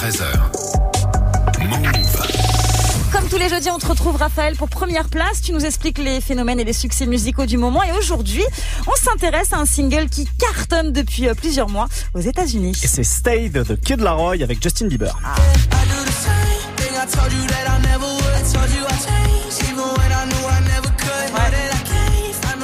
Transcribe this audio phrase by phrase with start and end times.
[0.00, 0.24] 13h.
[1.68, 3.12] Move.
[3.12, 5.42] Comme tous les jeudis, on te retrouve Raphaël pour première place.
[5.42, 7.82] Tu nous expliques les phénomènes et les succès musicaux du moment.
[7.82, 8.42] Et aujourd'hui,
[8.86, 12.80] on s'intéresse à un single qui cartonne depuis euh, plusieurs mois aux États-Unis.
[12.82, 15.14] Et c'est Stay de The Kid Laroi avec Justin Bieber.
[15.22, 15.34] Ah.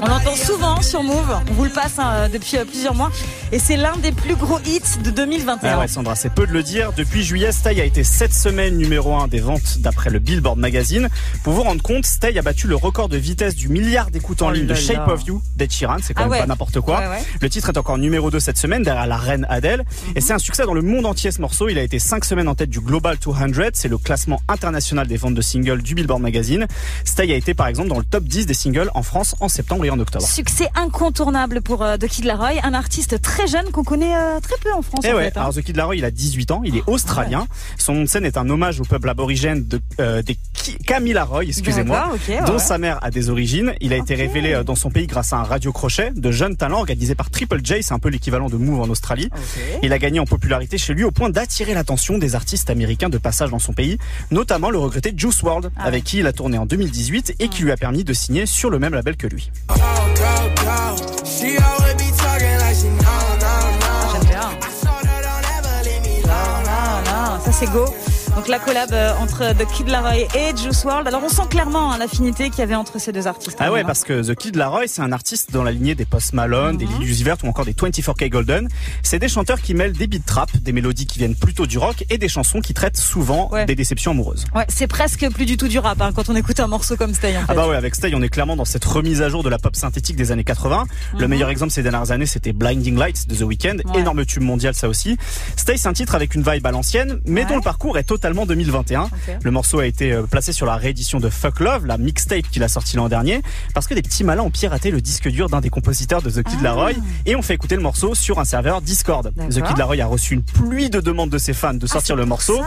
[0.00, 1.36] On nobody souvent sur Move.
[1.50, 3.10] On vous le passe hein, depuis euh, plusieurs mois.
[3.52, 5.70] Et c'est l'un des plus gros hits de 2021.
[5.72, 6.92] Ah ouais, Sandra, c'est peu de le dire.
[6.96, 11.08] Depuis juillet, Stay a été cette semaine numéro 1 des ventes d'après le Billboard Magazine.
[11.44, 14.48] Pour vous rendre compte, Stay a battu le record de vitesse du milliard d'écoutes en
[14.48, 15.12] Oh ligne de Shape là.
[15.14, 15.96] of You d'Ed Sheeran.
[16.02, 16.38] C'est quand Ah même ouais.
[16.40, 16.98] pas n'importe quoi.
[17.00, 17.22] Ouais.
[17.40, 19.80] Le titre est encore numéro 2 cette semaine derrière la reine Adele.
[20.08, 20.12] Mhm.
[20.16, 21.68] Et c'est un succès dans le monde entier ce morceau.
[21.68, 23.38] Il a été 5 semaines en tête du Global 200.
[23.74, 26.66] C'est le classement international des ventes de singles du Billboard Magazine.
[27.04, 29.84] Stay a été par exemple dans le top 10 des singles en France en septembre
[29.84, 30.17] et en octobre.
[30.20, 34.56] Succès incontournable pour euh, The Kid Laroi, un artiste très jeune qu'on connaît euh, très
[34.62, 35.04] peu en France.
[35.04, 35.42] Eh en ouais, fait, hein.
[35.42, 37.46] alors The Kid Laroi, il a 18 ans, il est australien.
[37.78, 41.44] Son nom de scène est un hommage au peuple aborigène de, euh, des Ki- Kamilaroi,
[41.44, 43.74] excusez-moi, ouais, dont sa mère a des origines.
[43.80, 46.56] Il a été révélé euh, dans son pays grâce à un radio crochet de jeunes
[46.56, 49.30] talents organisé par Triple J, c'est un peu l'équivalent de Move en Australie.
[49.82, 53.18] Il a gagné en popularité chez lui au point d'attirer l'attention des artistes américains de
[53.18, 53.98] passage dans son pays,
[54.30, 57.62] notamment le regretté Juice WRLD, Ah avec qui il a tourné en 2018 et qui
[57.62, 59.50] lui a permis de signer sur le même label que lui.
[67.58, 68.07] C'est go.
[68.38, 71.08] Donc la collab euh, entre The Kid Laroi et Juice WRLD.
[71.08, 73.56] Alors on sent clairement hein, l'affinité qu'il y avait entre ces deux artistes.
[73.58, 73.84] Ah quand ouais, hein.
[73.84, 76.86] parce que The Kid Laroi, c'est un artiste dans la lignée des Post Malone, des
[76.86, 77.00] Mhm.
[77.00, 78.68] Lil Uzi Vert ou encore des 24K Golden.
[79.02, 82.04] C'est des chanteurs qui mêlent des beats trap, des mélodies qui viennent plutôt du rock
[82.10, 83.64] et des chansons qui traitent souvent Ouais.
[83.66, 84.44] des déceptions amoureuses.
[84.54, 87.14] Ouais, c'est presque plus du tout du rap hein, quand on écoute un morceau comme
[87.14, 87.46] Stay en fait.
[87.48, 89.58] Ah bah ouais, avec Stay, on est clairement dans cette remise à jour de la
[89.58, 90.84] pop synthétique des années 80.
[91.14, 91.26] Le Mhm.
[91.26, 93.98] meilleur exemple ces dernières années, c'était Blinding Lights de The Weeknd, Ouais.
[93.98, 95.16] énorme tube mondial ça aussi.
[95.56, 98.27] Stay, c'est un titre avec une vibe à l'ancienne, mais dont le parcours est totalement
[98.34, 99.02] 2021.
[99.02, 99.10] Ok.
[99.42, 102.62] Le morceau a été euh, placé sur la réédition de Fuck Love, la mixtape qu'il
[102.62, 103.42] a sorti l'an dernier,
[103.74, 106.42] parce que des petits malins ont piraté le disque dur d'un des compositeurs de The
[106.42, 106.64] Kid Ah.
[106.64, 106.90] Laroi
[107.26, 109.32] et ont fait écouter le morceau sur un serveur Discord.
[109.50, 109.62] The.
[109.62, 112.24] Kid Laroi a reçu une pluie de demandes de ses fans de Ah, sortir le
[112.26, 112.60] morceau.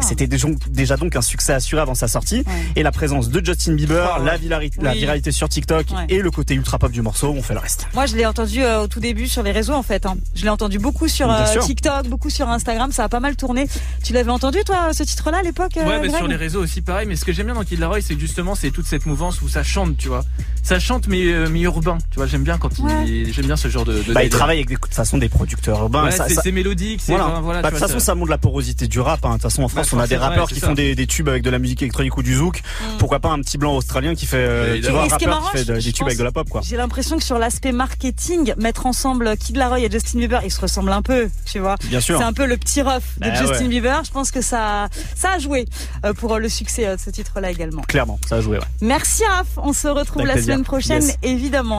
[0.00, 2.38] C'était déjà, donc un succès assuré avant sa sortie.
[2.46, 2.52] Ouais.
[2.76, 4.38] Et la présence de Justin Bieber, Oh, ouais.
[4.80, 6.06] la, viralité sur TikTok Ouais.
[6.08, 7.86] et le côté ultra pop du morceau ont fait le reste.
[7.94, 10.06] Moi, je l'ai entendu euh, au tout début sur les réseaux, en fait.
[10.06, 10.16] hein.
[10.34, 11.44] Je l'ai entendu beaucoup sur euh.
[11.60, 12.92] TikTok, beaucoup sur Instagram.
[12.92, 13.66] Ça a pas mal tourné.
[14.02, 16.80] Tu l'avais entendu, toi, ce titre-là, à l'époque euh, Ouais, mais sur les réseaux aussi
[16.82, 17.06] pareil.
[17.06, 19.40] Mais ce que j'aime bien dans Kid Laroi, c'est que justement, c'est toute cette mouvance
[19.42, 20.24] où ça chante, tu vois.
[20.62, 21.98] Ça chante, mais, euh, mais urbain.
[22.10, 23.24] Tu vois, j'aime bien quand il, Ouais.
[23.32, 24.02] j'aime bien ce genre de.
[24.02, 26.04] de Bah, il travaille avec des, de toute façon des producteurs urbains.
[26.04, 27.28] Ouais, Ça- c'est ça- c'est mélodique, c'est voilà.
[27.28, 27.62] enfin, voilà.
[27.62, 29.24] Bah, de toute façon, ça- ça montre la porosité du rap.
[29.24, 29.28] hein.
[29.30, 31.06] De toute façon, en France, Bah, on a des rappeurs ouais, qui font des, des
[31.06, 32.58] tubes avec de la musique électronique ou du zouk.
[32.60, 32.98] Mm.
[32.98, 35.58] Pourquoi pas un petit blanc australien qui fait, euh, tu vois, un rappeur marrant, qui
[35.58, 36.60] fait des tubes avec de la pop, quoi.
[36.64, 40.60] J'ai l'impression que sur l'aspect marketing, mettre ensemble Kid Laroi et Justin Bieber, ils se
[40.60, 41.76] ressemblent un peu, tu vois.
[41.84, 42.18] Bien sûr.
[42.18, 43.68] C'est un peu le petit ref de Bah Justin ouais.
[43.68, 44.02] Bieber.
[44.04, 44.81] Je pense que ça,
[45.14, 45.66] ça a joué
[46.04, 47.82] euh, pour le succès euh, de ce titre-là également.
[47.82, 48.64] Clairement, ça a joué, ouais.
[48.80, 49.46] Merci Raph.
[49.56, 50.52] On se retrouve Avec la plaisir.
[50.54, 51.16] semaine prochaine, Yes.
[51.22, 51.70] évidemment.